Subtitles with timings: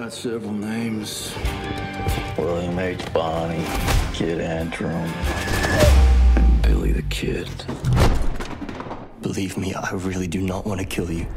[0.00, 1.32] got several names.
[2.36, 3.12] William H.
[3.12, 3.64] Bonney,
[4.12, 7.48] Kid Antrim, and Billy the Kid.
[9.22, 11.28] Believe me, I really do not want to kill you.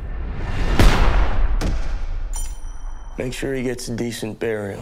[3.19, 4.81] Make sure he gets a decent burial.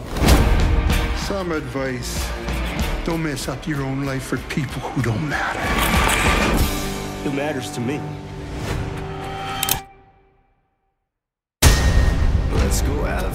[1.28, 2.26] Some advice.
[3.04, 5.60] Don't mess up your own life for people who don't matter.
[7.28, 8.00] It matters to me.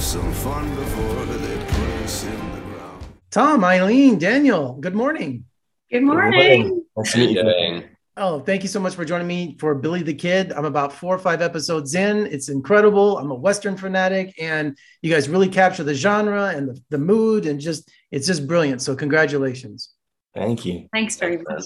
[0.01, 3.05] Have some fun before they put us in the ground.
[3.29, 5.45] Tom, Eileen, Daniel, good morning.
[5.91, 6.83] Good morning.
[6.97, 7.83] Nice to meet you.
[8.17, 10.53] Oh, thank you so much for joining me for Billy the Kid.
[10.53, 12.25] I'm about four or five episodes in.
[12.27, 13.19] It's incredible.
[13.19, 17.45] I'm a Western fanatic, and you guys really capture the genre and the, the mood,
[17.45, 18.81] and just it's just brilliant.
[18.81, 19.91] So, congratulations.
[20.33, 20.87] Thank you.
[20.91, 21.65] Thanks very much.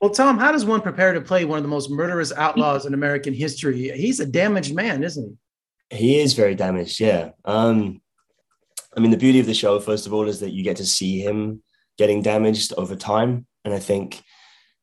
[0.00, 2.94] Well, Tom, how does one prepare to play one of the most murderous outlaws in
[2.94, 3.90] American history?
[3.96, 5.36] He's a damaged man, isn't he?
[5.94, 7.30] He is very damaged, yeah.
[7.44, 8.00] Um,
[8.96, 10.86] I mean, the beauty of the show, first of all, is that you get to
[10.86, 11.62] see him
[11.98, 13.46] getting damaged over time.
[13.64, 14.22] And I think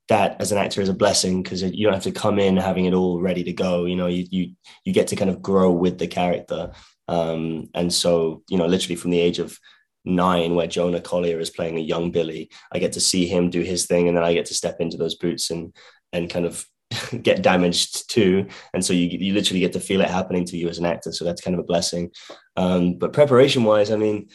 [0.07, 2.85] that as an actor is a blessing because you don't have to come in having
[2.85, 3.85] it all ready to go.
[3.85, 4.53] You know, you you
[4.85, 6.71] you get to kind of grow with the character.
[7.07, 9.57] Um, and so, you know, literally from the age of
[10.03, 13.61] nine, where Jonah Collier is playing a young Billy, I get to see him do
[13.61, 15.73] his thing, and then I get to step into those boots and
[16.13, 16.65] and kind of
[17.21, 18.47] get damaged too.
[18.73, 21.11] And so you you literally get to feel it happening to you as an actor.
[21.11, 22.11] So that's kind of a blessing.
[22.57, 24.29] Um, but preparation wise, I mean,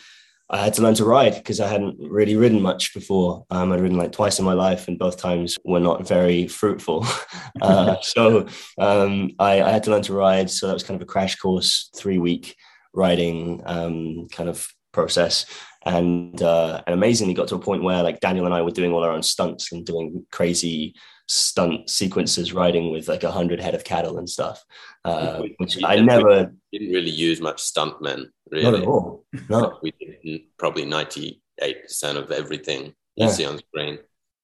[0.48, 3.44] I had to learn to ride because I hadn't really ridden much before.
[3.50, 7.04] Um, I'd ridden like twice in my life, and both times were not very fruitful.
[7.62, 8.46] uh, so
[8.78, 10.48] um, I, I, had to learn to ride.
[10.50, 12.54] So that was kind of a crash course, three week
[12.94, 15.46] riding um, kind of process.
[15.84, 18.92] And, uh, and amazingly got to a point where like Daniel and I were doing
[18.92, 20.94] all our own stunts and doing crazy
[21.28, 24.64] stunt sequences riding with like a hundred head of cattle and stuff,
[25.04, 28.26] uh, which I never didn't really use much stuntmen.
[28.50, 29.24] Really, not at all.
[29.48, 33.98] No, we did probably ninety eight percent of everything you see on screen.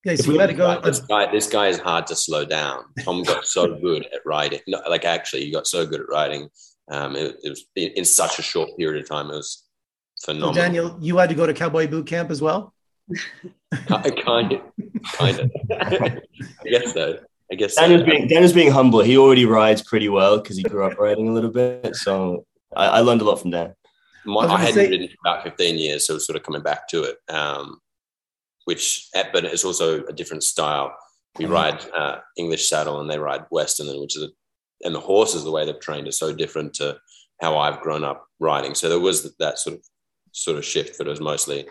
[0.05, 0.81] Yeah, so you had to go.
[0.81, 2.85] This guy, this guy is hard to slow down.
[3.05, 4.61] Tom got so good at riding.
[4.67, 6.49] No, like actually, he got so good at riding.
[6.91, 9.31] Um, it, it was in, in, such a short period of time.
[9.31, 9.65] It was
[10.25, 10.55] phenomenal.
[10.55, 12.75] So Daniel, you had to go to cowboy boot camp as well.
[13.73, 14.61] Kind of,
[15.13, 15.51] kind of.
[15.71, 16.21] I
[16.65, 17.19] guess so.
[17.51, 18.05] I guess Dan so.
[18.05, 19.01] being Daniel's being humble.
[19.01, 21.95] He already rides pretty well because he grew up riding a little bit.
[21.97, 23.75] So I, I learned a lot from Dan.
[24.25, 26.89] My, I, I hadn't say- ridden for about fifteen years, so sort of coming back
[26.89, 27.19] to it.
[27.29, 27.81] Um,
[28.65, 30.97] which, but it's also a different style.
[31.39, 31.55] We mm-hmm.
[31.55, 34.29] ride uh, English saddle, and they ride Western, which is a,
[34.85, 36.99] and the horses, the way they're trained, is so different to
[37.41, 38.75] how I've grown up riding.
[38.75, 39.85] So there was that sort of
[40.33, 41.67] sort of shift, but it was mostly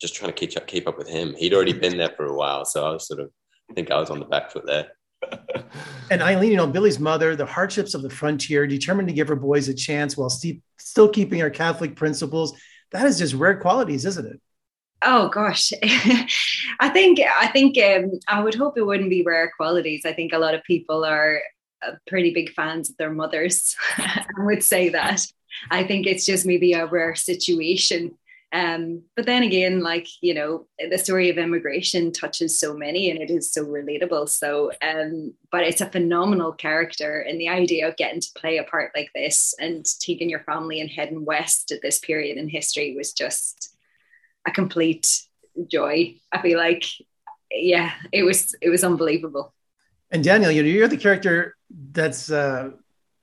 [0.00, 1.34] just trying to keep up, keep up with him.
[1.34, 3.30] He'd already been there for a while, so I was sort of
[3.70, 4.92] I think I was on the back foot there.
[6.10, 9.36] and Eileen, you know, Billy's mother, the hardships of the frontier, determined to give her
[9.36, 12.56] boys a chance while st- still keeping her Catholic principles.
[12.92, 14.40] That is just rare qualities, isn't it?
[15.02, 15.72] Oh gosh,
[16.80, 20.02] I think I think um, I would hope it wouldn't be rare qualities.
[20.06, 21.40] I think a lot of people are
[21.86, 23.76] uh, pretty big fans of their mothers.
[23.98, 25.20] I would say that.
[25.70, 28.16] I think it's just maybe a rare situation
[28.52, 33.20] um, but then again, like, you know, the story of immigration touches so many and
[33.20, 34.28] it is so relatable.
[34.28, 37.20] So, um, but it's a phenomenal character.
[37.20, 40.80] And the idea of getting to play a part like this and taking your family
[40.80, 43.76] and heading west at this period in history was just
[44.46, 45.22] a complete
[45.66, 46.14] joy.
[46.30, 46.84] I feel like,
[47.50, 49.54] yeah, it was, it was unbelievable.
[50.12, 51.56] And Daniel, you're the character
[51.92, 52.70] that's, uh,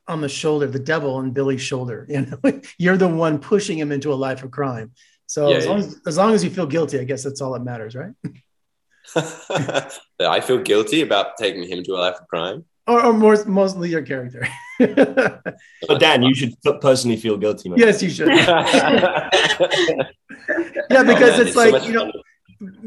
[0.05, 2.05] on the shoulder, the devil on Billy's shoulder.
[2.09, 4.91] You know, you're the one pushing him into a life of crime.
[5.33, 7.53] So yeah, as, long as, as long as you feel guilty, I guess that's all
[7.53, 8.11] that matters, right?
[10.19, 12.65] I feel guilty about taking him to a life of crime.
[12.85, 14.47] Or, or more, mostly your character.
[14.79, 17.69] but Dan, you should personally feel guilty.
[17.69, 17.79] Man.
[17.79, 18.27] Yes, you should.
[18.27, 19.31] yeah,
[20.89, 22.11] because oh, it's, it's, like so you know,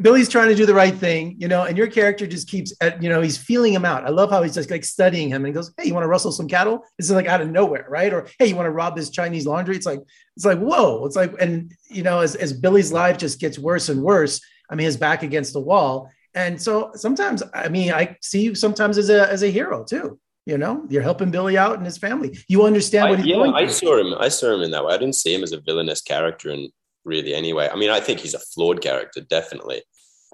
[0.01, 3.03] Billy's trying to do the right thing, you know, and your character just keeps, at,
[3.03, 4.05] you know, he's feeling him out.
[4.05, 6.33] I love how he's just like studying him and goes, Hey, you want to rustle
[6.33, 6.85] some cattle?
[6.99, 8.13] It's like out of nowhere, right?
[8.13, 9.77] Or, Hey, you want to rob this Chinese laundry?
[9.77, 10.01] It's like,
[10.37, 11.05] it's like, whoa.
[11.07, 14.41] It's like, and, you know, as, as Billy's life just gets worse and worse,
[14.71, 16.11] I mean, his back against the wall.
[16.35, 20.19] And so sometimes, I mean, I see you sometimes as a, as a hero too.
[20.45, 22.39] You know, you're helping Billy out and his family.
[22.47, 24.15] You understand what I, he's yeah, going I saw him.
[24.17, 24.95] I saw him in that way.
[24.95, 26.71] I didn't see him as a villainous character and
[27.07, 27.71] really anyway.
[27.73, 29.83] I mean, I think he's a flawed character, definitely.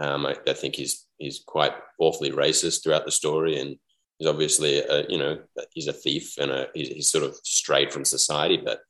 [0.00, 3.76] Um, I, I, think he's he's quite awfully racist throughout the story, and
[4.18, 5.38] he's obviously a, you know
[5.72, 8.80] he's a thief and a, he's, he's sort of strayed from society, but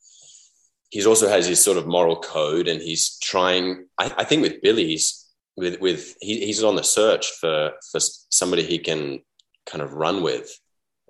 [0.91, 3.89] he's also has his sort of moral code, and he's trying.
[3.99, 8.01] I, I think with Billy, he's with with he, he's on the search for for
[8.31, 9.21] somebody he can
[9.67, 10.57] kind of run with.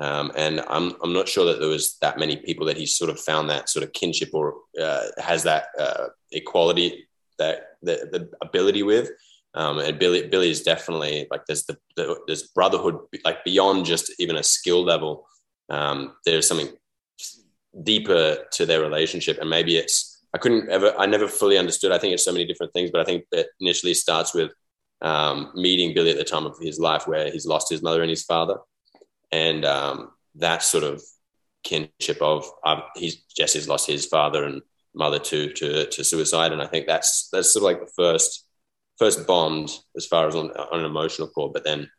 [0.01, 3.11] Um, and I'm, I'm not sure that there was that many people that he sort
[3.11, 7.07] of found that sort of kinship or uh, has that uh, equality
[7.39, 9.11] that the, the ability with.
[9.55, 14.11] Um, and Billy Billy is definitely like there's the, the there's brotherhood like beyond just
[14.19, 15.27] even a skill level.
[15.69, 16.71] Um, there's something
[17.83, 21.93] deeper to their relationship, and maybe it's I couldn't ever I never fully understood.
[21.93, 24.53] I think it's so many different things, but I think it initially starts with
[25.03, 28.11] um, meeting Billy at the time of his life where he's lost his mother and
[28.11, 28.57] his father,
[29.31, 31.03] and um, that sort of
[31.63, 34.63] kinship of um, he's Jesse's lost his father and
[34.95, 38.47] mother to to to suicide, and I think that's that's sort of like the first
[38.99, 41.91] first bond as far as on, on an emotional core, but then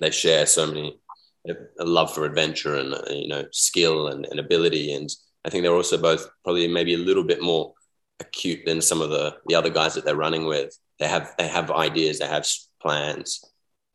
[0.00, 1.00] they share so many
[1.48, 5.08] a love for adventure and uh, you know skill and, and ability, and
[5.44, 7.72] I think they're also both probably maybe a little bit more
[8.20, 10.76] acute than some of the the other guys that they're running with.
[10.98, 12.46] They have they have ideas, they have
[12.82, 13.44] plans.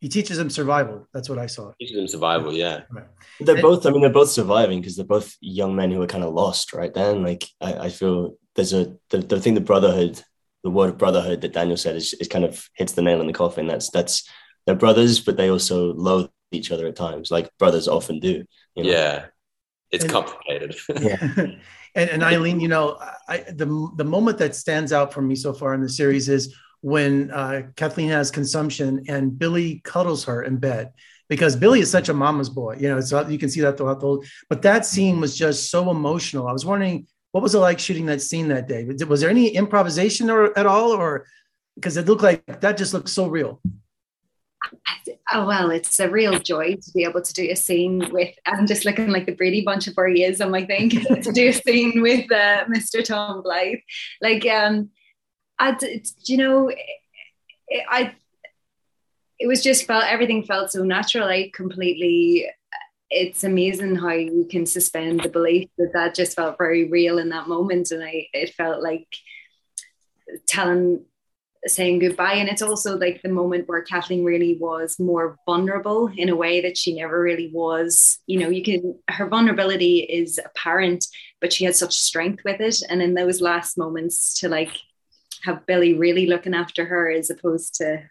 [0.05, 1.07] He teaches them survival.
[1.15, 1.71] That's what I saw.
[1.79, 2.81] Teaches them survival, yeah.
[2.91, 3.07] Right.
[3.39, 3.87] They're both.
[3.87, 6.73] I mean, they're both surviving because they're both young men who are kind of lost,
[6.73, 6.93] right?
[6.93, 10.21] Then, like, I, I feel there's a the, the thing the brotherhood,
[10.63, 13.25] the word of brotherhood that Daniel said is, is kind of hits the nail in
[13.25, 13.65] the coffin.
[13.65, 14.29] That's that's
[14.67, 18.45] they're brothers, but they also loathe each other at times, like brothers often do.
[18.75, 18.89] You know?
[18.91, 19.25] Yeah,
[19.89, 20.75] it's And- complicated.
[21.01, 21.17] Yeah.
[21.95, 25.51] and, and Eileen, you know, I, the the moment that stands out for me so
[25.51, 26.53] far in the series is
[26.85, 30.93] when uh, Kathleen has consumption and Billy cuddles her in bed
[31.29, 32.77] because Billy is such a mama's boy.
[32.79, 34.23] You know, so you can see that throughout the whole.
[34.49, 36.47] But that scene was just so emotional.
[36.47, 38.85] I was wondering what was it like shooting that scene that day.
[39.07, 41.25] Was there any improvisation or at all, or
[41.75, 43.59] because it looked like that just looked so real.
[45.33, 48.29] Oh well, it's a real joy to be able to do a scene with.
[48.45, 50.89] I'm just looking like the Brady Bunch of where he is on my thing
[51.23, 53.03] to do a scene with uh, Mr.
[53.03, 53.81] Tom Blyth.
[54.21, 54.91] Like, um,
[55.57, 55.77] I,
[56.25, 56.71] you know,
[57.89, 58.15] I,
[59.39, 61.27] it was just felt everything felt so natural.
[61.27, 62.47] I completely.
[63.11, 67.29] It's amazing how you can suspend the belief that that just felt very real in
[67.29, 69.07] that moment, and I it felt like
[70.47, 71.05] telling
[71.67, 72.33] saying goodbye.
[72.33, 76.61] And it's also like the moment where Kathleen really was more vulnerable in a way
[76.61, 78.19] that she never really was.
[78.27, 81.05] You know, you can, her vulnerability is apparent,
[81.41, 82.81] but she had such strength with it.
[82.89, 84.77] And in those last moments to like
[85.45, 88.01] have Billy really looking after her as opposed to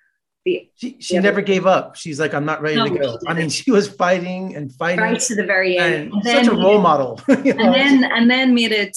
[0.44, 1.20] the She, she Yeah.
[1.20, 1.96] never gave up.
[1.96, 3.18] She's like, I'm not ready No, to go.
[3.26, 5.00] I mean, she was fighting and fighting.
[5.00, 6.12] right to the very end.
[6.12, 7.20] and And such a role model.
[7.28, 7.34] know?
[7.34, 8.96] and then and then made it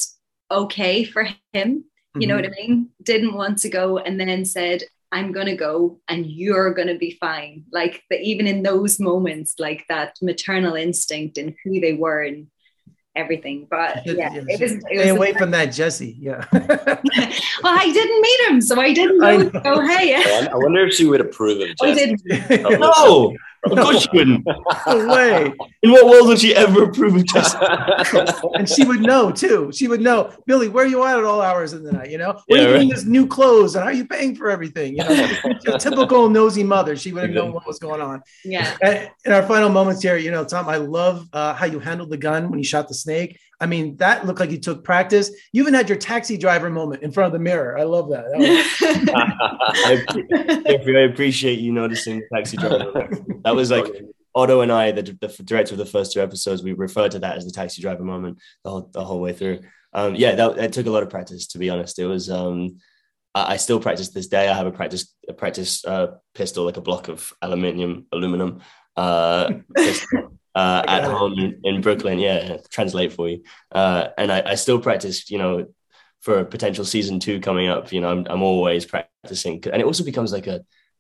[0.52, 1.84] okay for him
[2.20, 2.42] you know Mhm.
[2.44, 4.82] what i mean didn't want to go and then said
[5.12, 9.84] i'm gonna go and you're gonna be fine like the, even in those moments like
[9.90, 12.48] that maternal instinct and who they were and
[13.18, 16.16] everything but yeah it was, it Stay was away from that, Jesse.
[16.20, 16.46] Yeah.
[16.54, 19.62] well i didn't meet him so i didn't I know, know.
[19.66, 20.16] oh hey.
[20.16, 22.22] I I wonder if she would approve of oh, I didn't.
[22.66, 24.46] Oh, no, of course she wouldn't.
[24.88, 25.52] no way.
[25.84, 27.58] In what world would she ever approve of Jesse?
[28.56, 29.72] And she would know too.
[29.74, 32.10] She would know, Billy, where are you at at all hours of the night?
[32.12, 32.96] You know, what Yeah, you getting right.
[32.96, 34.98] this new clothes and how are you paying for everything?
[34.98, 36.96] You know, typical nosy mother.
[36.96, 38.22] She would have known what was going on.
[38.46, 41.80] yeah And in our final moments here, you know, Tom, I love uh, how you
[41.80, 43.40] handled the gun when you shot the snake.
[43.60, 45.32] I mean, that looked like you took practice.
[45.52, 47.78] You even had your taxi driver moment in front of the mirror.
[47.78, 48.26] I love that.
[48.32, 48.48] That was-
[50.96, 53.10] I, appreciate you noticing the taxi driver.
[53.44, 53.86] That was like
[54.36, 57.38] Otto and I, the, the director of the first two episodes, we referred to that
[57.38, 59.62] as the taxi driver moment the whole, the whole way through.
[59.94, 61.98] Um, yeah, that it took a lot of practice to be honest.
[61.98, 62.78] It was um,
[63.34, 64.48] I, I still practice this day.
[64.48, 68.60] I have a practice a practice uh, pistol, like a block of aluminium, aluminum
[68.96, 69.54] uh,
[70.60, 72.18] uh, at home in, in Brooklyn.
[72.20, 73.44] Yeah, translate for you.
[73.72, 75.30] Uh, and I, I still practice.
[75.34, 75.54] You know,
[76.26, 77.92] for a potential season two coming up.
[77.94, 80.58] You know, I'm I'm always practicing, and it also becomes like a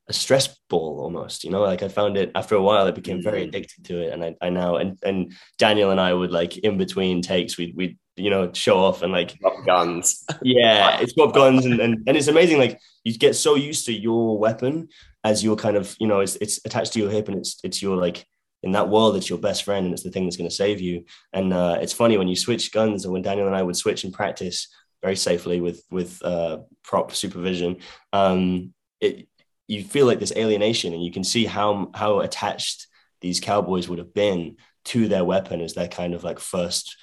[0.09, 3.21] a stress ball almost, you know, like I found it after a while, it became
[3.21, 3.47] very Mhm.
[3.49, 4.13] addicted to it.
[4.13, 7.73] And I, I now, and, and Daniel and I would like in between takes, we,
[7.75, 10.23] we, you know, show off and like, Drop guns.
[10.41, 12.57] yeah, it's got guns and, and, and it's amazing.
[12.57, 14.87] Like you get so used to your weapon
[15.25, 17.81] as your kind of, you know, it's, it's attached to your hip and it's, it's
[17.81, 18.25] your like,
[18.63, 20.81] in that world, it's your best friend and it's the thing that's going to save
[20.81, 21.05] you.
[21.33, 24.03] And uh, it's funny when you switch guns or when Daniel and I would switch
[24.03, 24.67] and practice
[25.01, 27.77] very safely with, with uh, prop supervision,
[28.13, 29.27] um, it,
[29.67, 32.87] you feel like this alienation and you can see how how attached
[33.21, 36.95] these cowboys would have been to their weapon as their kind of like first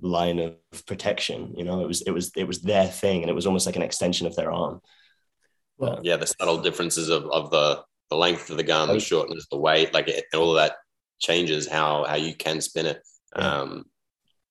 [0.00, 3.34] line of protection you know it was it was it was their thing and it
[3.34, 4.80] was almost like an extension of their arm
[5.78, 9.02] well, Yeah, the subtle differences of, of the, the length of the gun, the Right.
[9.02, 10.76] shortness, the weight, like it, all of that
[11.18, 13.02] changes how how you can spin it.
[13.34, 13.84] Um,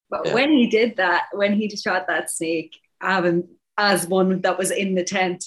[0.09, 0.33] But Yeah.
[0.36, 4.95] when he did that, when he shot that snake, Avon, as one that was in
[4.95, 5.43] the tent,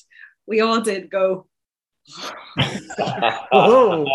[0.46, 1.46] we all did go,
[3.52, 4.04] Whoa,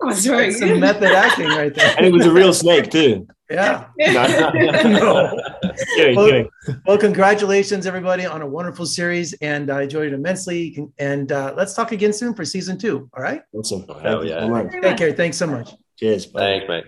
[0.00, 1.94] That's very that's some method acting right there.
[1.96, 3.26] and it was a real snake too.
[3.50, 3.86] Yeah.
[3.98, 4.50] No,
[4.88, 5.40] No.
[5.96, 6.48] kidding, Well, kidding.
[6.86, 10.78] Well, congratulations, everybody, on a wonderful series, and I enjoyed it immensely.
[10.98, 13.08] And uh, let's talk again soon for season two.
[13.16, 13.40] All right.
[13.54, 13.84] Awesome.
[13.88, 14.40] Oh, hell yeah.
[14.40, 14.72] so much.
[14.82, 15.12] Take care.
[15.12, 15.70] Thanks so much.
[15.98, 16.26] Cheers.
[16.26, 16.62] Bye.
[16.68, 16.84] Thanks, mate.